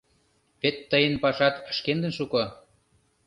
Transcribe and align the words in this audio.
Вет 0.61 0.77
тыйын 0.89 1.15
пашат 1.23 1.55
шкендын 1.77 2.13
шуко. 2.17 2.43